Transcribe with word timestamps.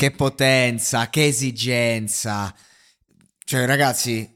Che 0.00 0.12
potenza, 0.12 1.10
che 1.10 1.26
esigenza. 1.26 2.54
Cioè, 3.44 3.66
ragazzi, 3.66 4.26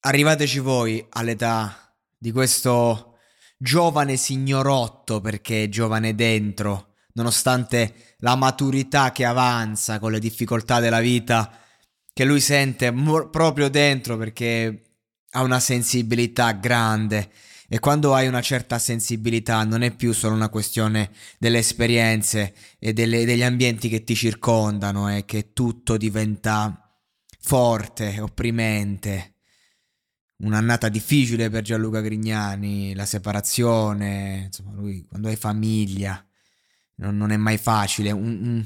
arrivateci 0.00 0.58
voi 0.58 1.02
all'età 1.08 1.96
di 2.18 2.30
questo 2.32 3.16
giovane 3.56 4.18
signorotto 4.18 5.22
perché 5.22 5.62
è 5.62 5.68
giovane 5.70 6.14
dentro, 6.14 6.96
nonostante 7.14 8.16
la 8.18 8.36
maturità 8.36 9.10
che 9.12 9.24
avanza 9.24 9.98
con 10.00 10.12
le 10.12 10.18
difficoltà 10.18 10.80
della 10.80 11.00
vita 11.00 11.50
che 12.12 12.24
lui 12.26 12.40
sente 12.42 12.90
mo- 12.90 13.30
proprio 13.30 13.70
dentro 13.70 14.18
perché 14.18 14.82
ha 15.30 15.40
una 15.40 15.60
sensibilità 15.60 16.52
grande 16.52 17.30
e 17.68 17.78
quando 17.80 18.14
hai 18.14 18.28
una 18.28 18.40
certa 18.40 18.78
sensibilità 18.78 19.64
non 19.64 19.82
è 19.82 19.94
più 19.94 20.12
solo 20.12 20.34
una 20.34 20.48
questione 20.48 21.10
delle 21.38 21.58
esperienze 21.58 22.54
e 22.78 22.92
delle, 22.92 23.24
degli 23.24 23.42
ambienti 23.42 23.88
che 23.88 24.04
ti 24.04 24.14
circondano 24.14 25.14
e 25.14 25.24
che 25.24 25.52
tutto 25.52 25.96
diventa 25.96 26.80
forte, 27.40 28.20
opprimente. 28.20 29.34
Un'annata 30.38 30.88
difficile 30.90 31.48
per 31.48 31.62
Gianluca 31.62 32.02
Grignani, 32.02 32.94
la 32.94 33.06
separazione, 33.06 34.44
insomma, 34.46 34.72
lui 34.74 35.02
quando 35.06 35.28
hai 35.28 35.36
famiglia 35.36 36.22
non, 36.96 37.16
non 37.16 37.30
è 37.30 37.36
mai 37.36 37.56
facile, 37.56 38.10
un, 38.10 38.64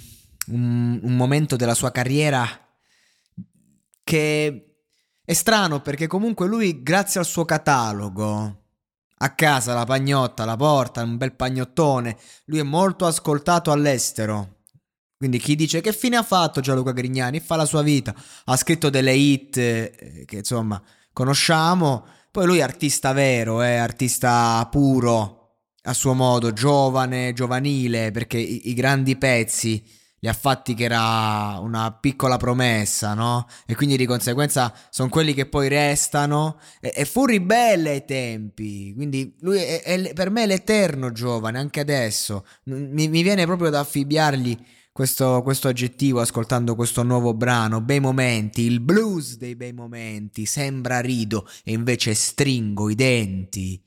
un, 0.49 1.01
un, 1.01 1.17
momento 1.17 1.55
della 1.55 1.75
sua 1.75 1.93
carriera 1.93 2.45
che 4.03 4.75
è 5.25 5.33
strano 5.33 5.81
perché 5.81 6.09
comunque 6.09 6.49
lui 6.49 6.83
grazie 6.83 7.21
al 7.21 7.27
suo 7.27 7.45
catalogo 7.45 8.61
a 9.23 9.35
casa 9.35 9.75
la 9.75 9.85
pagnotta, 9.85 10.45
la 10.45 10.57
porta, 10.57 11.03
un 11.03 11.17
bel 11.17 11.35
pagnottone, 11.35 12.17
lui 12.47 12.59
è 12.59 12.63
molto 12.63 13.07
ascoltato 13.07 13.71
all'estero. 13.71 14.57
Quindi 15.17 15.39
chi 15.39 15.55
dice 15.55 15.83
che 15.83 15.93
fine 15.93 16.17
ha 16.17 16.23
fatto 16.23 16.61
Gianluca 16.63 16.93
Grignani? 16.93 17.41
Fa 17.41 17.57
la 17.57 17.67
sua 17.67 17.83
vita, 17.83 18.15
ha 18.45 18.57
scritto 18.57 18.89
delle 18.89 19.13
hit 19.13 19.57
eh, 19.59 20.25
che 20.27 20.37
insomma 20.37 20.83
conosciamo. 21.13 22.07
Poi 22.31 22.47
lui 22.47 22.59
è 22.59 22.63
artista 22.63 23.13
vero, 23.13 23.61
è 23.61 23.75
artista 23.75 24.67
puro, 24.71 25.59
a 25.83 25.93
suo 25.93 26.15
modo, 26.15 26.55
giovane, 26.55 27.35
giovanile, 27.35 28.13
perché 28.13 28.39
i, 28.39 28.71
i 28.71 28.75
grandi 28.75 29.17
pezzi 29.17 29.85
li 30.23 30.29
ha 30.29 30.33
fatti 30.35 30.75
che 30.75 30.85
era 30.85 31.59
una 31.61 31.93
piccola 31.93 32.37
promessa, 32.37 33.15
no? 33.15 33.47
E 33.67 33.75
quindi 33.75 33.97
di 33.97 34.05
conseguenza 34.05 34.73
sono 34.91 35.09
quelli 35.09 35.33
che 35.33 35.47
poi 35.47 35.69
restano. 35.69 36.61
E, 36.81 36.93
e 36.95 37.05
fu 37.07 37.25
ribelle 37.25 37.91
ai 37.91 38.05
tempi, 38.05 38.93
quindi 38.95 39.35
lui 39.41 39.59
è, 39.59 39.83
è, 39.83 40.13
per 40.13 40.31
me 40.31 40.43
è 40.43 40.47
l'eterno 40.47 41.11
giovane, 41.13 41.59
anche 41.59 41.81
adesso. 41.81 42.47
Mi, 42.65 43.09
mi 43.09 43.23
viene 43.23 43.47
proprio 43.47 43.71
da 43.71 43.81
affibbiargli 43.81 44.57
questo, 44.93 45.41
questo, 45.43 45.69
aggettivo 45.69 46.21
ascoltando 46.21 46.75
questo 46.75 47.03
nuovo 47.03 47.33
brano, 47.33 47.81
bei 47.81 48.01
momenti, 48.01 48.63
il 48.63 48.81
blues 48.81 49.39
dei 49.39 49.57
bei 49.57 49.73
momenti, 49.73 50.45
sembra 50.45 51.01
rido 51.01 51.49
e 51.65 51.73
invece 51.73 52.13
stringo 52.13 52.91
i 52.91 52.95
denti. 52.95 53.83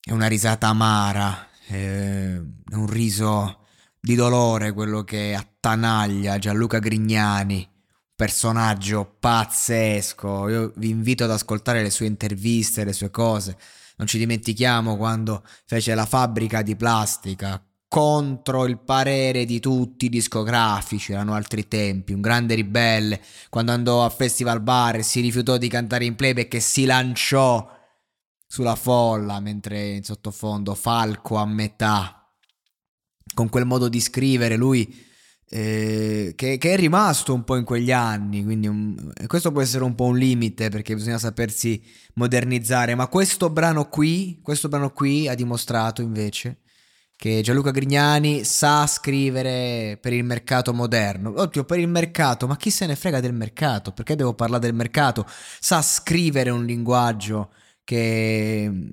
È 0.00 0.12
una 0.12 0.28
risata 0.28 0.68
amara, 0.68 1.48
è 1.66 2.36
un 2.36 2.86
riso 2.86 3.63
di 4.04 4.16
dolore 4.16 4.72
quello 4.72 5.02
che 5.02 5.34
attanaglia 5.34 6.38
Gianluca 6.38 6.78
Grignani, 6.78 7.66
personaggio 8.14 9.16
pazzesco. 9.18 10.48
Io 10.50 10.72
vi 10.76 10.90
invito 10.90 11.24
ad 11.24 11.30
ascoltare 11.30 11.82
le 11.82 11.88
sue 11.88 12.04
interviste, 12.04 12.84
le 12.84 12.92
sue 12.92 13.08
cose. 13.08 13.56
Non 13.96 14.06
ci 14.06 14.18
dimentichiamo 14.18 14.98
quando 14.98 15.42
fece 15.64 15.94
la 15.94 16.04
fabbrica 16.04 16.60
di 16.60 16.76
plastica 16.76 17.64
contro 17.88 18.66
il 18.66 18.78
parere 18.78 19.46
di 19.46 19.58
tutti 19.58 20.04
i 20.04 20.10
discografici, 20.10 21.12
erano 21.12 21.32
altri 21.32 21.66
tempi, 21.66 22.12
un 22.12 22.20
grande 22.20 22.56
ribelle, 22.56 23.22
quando 23.48 23.72
andò 23.72 24.04
a 24.04 24.10
Festival 24.10 24.60
Bar 24.60 24.96
e 24.96 25.02
si 25.02 25.22
rifiutò 25.22 25.56
di 25.56 25.68
cantare 25.68 26.04
in 26.04 26.14
playback 26.14 26.52
e 26.52 26.60
si 26.60 26.84
lanciò 26.84 27.66
sulla 28.46 28.74
folla 28.74 29.40
mentre 29.40 29.92
in 29.92 30.04
sottofondo 30.04 30.74
Falco 30.74 31.36
a 31.36 31.46
metà, 31.46 32.23
con 33.34 33.48
quel 33.48 33.66
modo 33.66 33.88
di 33.88 34.00
scrivere 34.00 34.56
lui 34.56 35.12
eh, 35.48 36.32
che, 36.34 36.58
che, 36.58 36.72
è 36.72 36.76
rimasto 36.76 37.34
un 37.34 37.44
po' 37.44 37.56
in 37.56 37.64
quegli 37.64 37.92
anni, 37.92 38.42
quindi 38.42 38.66
un, 38.66 39.12
questo 39.26 39.52
può 39.52 39.60
essere 39.60 39.84
un 39.84 39.94
po' 39.94 40.06
un 40.06 40.16
limite 40.16 40.68
perché 40.68 40.94
bisogna 40.94 41.18
sapersi 41.18 41.80
modernizzare, 42.14 42.94
ma 42.94 43.06
questo 43.08 43.50
brano 43.50 43.88
qui, 43.88 44.40
questo 44.42 44.68
brano 44.68 44.90
qui 44.90 45.28
ha 45.28 45.34
dimostrato 45.34 46.02
invece 46.02 46.60
che 47.16 47.40
Gianluca 47.42 47.70
Grignani 47.70 48.44
sa 48.44 48.86
scrivere 48.86 49.96
per 50.00 50.12
il 50.12 50.24
mercato 50.24 50.74
moderno. 50.74 51.32
Oddio, 51.36 51.64
per 51.64 51.78
il 51.78 51.88
mercato, 51.88 52.46
ma 52.46 52.56
chi 52.56 52.70
se 52.70 52.86
ne 52.86 52.96
frega 52.96 53.20
del 53.20 53.32
mercato? 53.32 53.92
Perché 53.92 54.16
devo 54.16 54.34
parlare 54.34 54.62
del 54.62 54.74
mercato? 54.74 55.24
Sa 55.60 55.80
scrivere 55.80 56.50
un 56.50 56.64
linguaggio 56.64 57.52
che, 57.84 58.90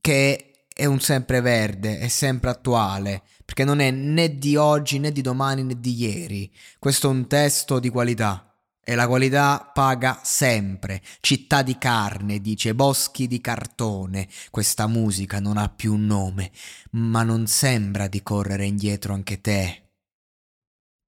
che 0.00 0.51
è 0.74 0.84
un 0.84 1.00
sempreverde, 1.00 1.98
è 1.98 2.08
sempre 2.08 2.50
attuale, 2.50 3.22
perché 3.44 3.64
non 3.64 3.80
è 3.80 3.90
né 3.90 4.38
di 4.38 4.56
oggi 4.56 4.98
né 4.98 5.12
di 5.12 5.20
domani 5.20 5.62
né 5.62 5.78
di 5.78 5.94
ieri. 5.94 6.52
Questo 6.78 7.08
è 7.08 7.10
un 7.10 7.26
testo 7.26 7.78
di 7.78 7.88
qualità. 7.88 8.46
E 8.84 8.96
la 8.96 9.06
qualità 9.06 9.70
paga 9.72 10.20
sempre. 10.24 11.02
Città 11.20 11.62
di 11.62 11.78
carne, 11.78 12.40
dice, 12.40 12.74
boschi 12.74 13.28
di 13.28 13.40
cartone. 13.40 14.28
Questa 14.50 14.88
musica 14.88 15.38
non 15.38 15.56
ha 15.56 15.68
più 15.68 15.94
un 15.94 16.06
nome, 16.06 16.50
ma 16.92 17.22
non 17.22 17.46
sembra 17.46 18.08
di 18.08 18.22
correre 18.22 18.66
indietro 18.66 19.14
anche 19.14 19.40
te. 19.40 19.90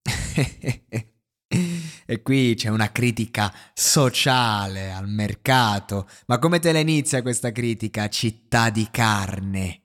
e 2.12 2.22
qui 2.22 2.54
c'è 2.54 2.68
una 2.68 2.92
critica 2.92 3.52
sociale 3.72 4.92
al 4.92 5.08
mercato. 5.08 6.08
Ma 6.26 6.38
come 6.38 6.58
te 6.58 6.72
la 6.72 6.80
inizia 6.80 7.22
questa 7.22 7.52
critica? 7.52 8.08
Città 8.08 8.70
di 8.70 8.88
carne 8.90 9.82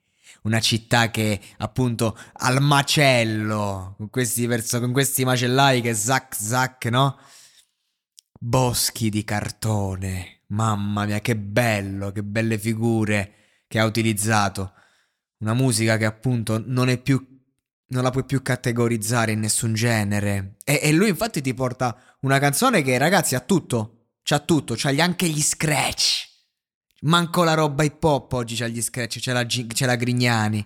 una 0.47 0.59
città 0.61 1.11
che 1.11 1.39
appunto 1.57 2.17
al 2.33 2.61
macello, 2.61 3.95
con 3.97 4.09
questi, 4.09 4.45
verso, 4.47 4.79
con 4.79 4.93
questi 4.93 5.25
macellai 5.25 5.81
che 5.81 5.93
zac 5.93 6.35
zac, 6.35 6.85
no? 6.85 7.19
Boschi 8.39 9.09
di 9.09 9.23
cartone. 9.23 10.43
Mamma 10.47 11.05
mia, 11.05 11.19
che 11.19 11.35
bello, 11.35 12.11
che 12.11 12.23
belle 12.23 12.57
figure 12.57 13.33
che 13.67 13.79
ha 13.79 13.85
utilizzato. 13.85 14.73
Una 15.39 15.53
musica 15.53 15.97
che 15.97 16.05
appunto 16.05 16.63
non 16.66 16.87
è 16.90 16.97
più. 16.97 17.36
Non 17.89 18.03
la 18.03 18.09
puoi 18.09 18.25
più 18.25 18.41
categorizzare 18.41 19.31
in 19.31 19.39
nessun 19.39 19.73
genere. 19.73 20.55
E, 20.63 20.79
e 20.81 20.91
lui 20.91 21.09
infatti 21.09 21.41
ti 21.41 21.53
porta 21.53 21.97
una 22.22 22.39
canzone 22.39 22.81
che, 22.81 22.97
ragazzi, 22.97 23.35
ha 23.35 23.39
tutto. 23.39 24.09
C'ha 24.23 24.39
tutto, 24.39 24.73
c'ha 24.75 24.89
anche 25.01 25.28
gli 25.29 25.41
scratch. 25.41 26.28
Manco 27.01 27.43
la 27.43 27.53
roba 27.53 27.84
hip 27.84 28.03
hop 28.03 28.34
oggi 28.34 28.55
c'ha 28.55 28.67
gli 28.67 28.81
scratch, 28.81 29.19
c'è 29.19 29.31
la, 29.31 29.45
c'è 29.45 29.85
la 29.85 29.95
Grignani. 29.95 30.66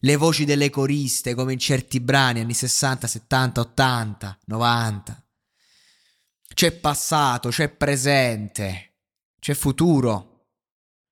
Le 0.00 0.16
voci 0.16 0.44
delle 0.44 0.70
coriste, 0.70 1.34
come 1.34 1.52
in 1.52 1.58
certi 1.58 2.00
brani 2.00 2.40
anni 2.40 2.54
60, 2.54 3.06
70, 3.06 3.60
80, 3.60 4.38
90. 4.46 5.22
C'è 6.54 6.72
passato, 6.72 7.50
c'è 7.50 7.68
presente, 7.68 8.94
c'è 9.38 9.54
futuro. 9.54 10.37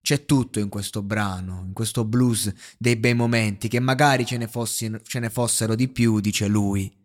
C'è 0.07 0.25
tutto 0.25 0.61
in 0.61 0.69
questo 0.69 1.03
brano, 1.03 1.65
in 1.67 1.73
questo 1.73 2.05
blues 2.05 2.53
dei 2.79 2.95
bei 2.95 3.13
momenti, 3.13 3.67
che 3.67 3.81
magari 3.81 4.25
ce 4.25 4.37
ne, 4.37 4.47
fossi, 4.47 4.89
ce 5.03 5.19
ne 5.19 5.31
fossero 5.31 5.75
di 5.75 5.89
più, 5.89 6.21
dice 6.21 6.47
lui. 6.47 6.97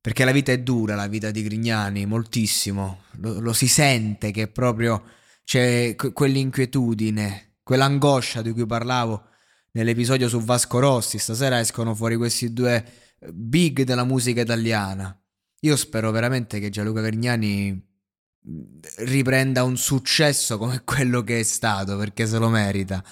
Perché 0.00 0.24
la 0.24 0.32
vita 0.32 0.52
è 0.52 0.58
dura, 0.58 0.94
la 0.94 1.06
vita 1.06 1.30
di 1.30 1.42
Grignani, 1.42 2.06
moltissimo. 2.06 3.02
Lo, 3.18 3.40
lo 3.40 3.52
si 3.52 3.68
sente 3.68 4.30
che 4.30 4.48
proprio 4.48 5.04
c'è 5.44 5.94
quell'inquietudine, 5.94 7.56
quell'angoscia 7.62 8.40
di 8.40 8.52
cui 8.52 8.64
parlavo 8.64 9.24
nell'episodio 9.72 10.30
su 10.30 10.40
Vasco 10.40 10.78
Rossi. 10.78 11.18
Stasera 11.18 11.60
escono 11.60 11.94
fuori 11.94 12.16
questi 12.16 12.54
due 12.54 13.18
big 13.34 13.82
della 13.82 14.04
musica 14.04 14.40
italiana. 14.40 15.14
Io 15.60 15.76
spero 15.76 16.10
veramente 16.10 16.58
che 16.58 16.70
Gianluca 16.70 17.02
Grignani 17.02 17.90
riprenda 18.98 19.64
un 19.64 19.76
successo 19.76 20.58
come 20.58 20.82
quello 20.84 21.22
che 21.22 21.40
è 21.40 21.42
stato, 21.42 21.96
perché 21.96 22.26
se 22.26 22.38
lo 22.38 22.48
merita, 22.48 23.02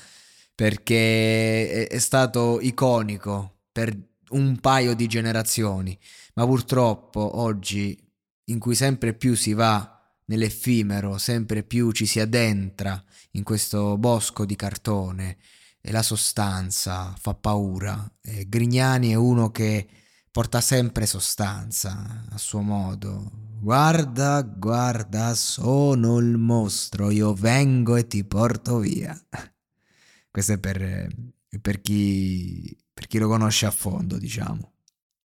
perché 0.54 1.86
è 1.86 1.98
stato 1.98 2.60
iconico 2.60 3.60
per 3.72 3.96
un 4.30 4.58
paio 4.60 4.94
di 4.94 5.06
generazioni, 5.06 5.98
ma 6.34 6.44
purtroppo 6.44 7.38
oggi 7.40 7.98
in 8.44 8.58
cui 8.58 8.74
sempre 8.74 9.14
più 9.14 9.34
si 9.34 9.52
va 9.52 9.96
nell'effimero, 10.26 11.18
sempre 11.18 11.62
più 11.62 11.90
ci 11.92 12.06
si 12.06 12.20
addentra 12.20 13.02
in 13.32 13.42
questo 13.42 13.96
bosco 13.98 14.44
di 14.44 14.56
cartone 14.56 15.36
e 15.80 15.90
la 15.92 16.02
sostanza 16.02 17.14
fa 17.18 17.34
paura. 17.34 18.10
E 18.20 18.48
Grignani 18.48 19.10
è 19.10 19.14
uno 19.14 19.50
che 19.50 19.88
porta 20.30 20.60
sempre 20.60 21.06
sostanza 21.06 22.24
a 22.30 22.38
suo 22.38 22.60
modo. 22.60 23.30
Guarda, 23.60 24.42
guarda, 24.42 25.34
sono 25.34 26.18
il 26.18 26.38
mostro, 26.38 27.10
io 27.10 27.34
vengo 27.34 27.96
e 27.96 28.06
ti 28.06 28.24
porto 28.24 28.78
via. 28.78 29.18
Questo 30.30 30.52
è 30.52 30.58
per, 30.58 31.08
per, 31.60 31.80
chi, 31.80 32.76
per 32.92 33.06
chi 33.06 33.18
lo 33.18 33.28
conosce 33.28 33.66
a 33.66 33.70
fondo, 33.70 34.16
diciamo. 34.16 34.69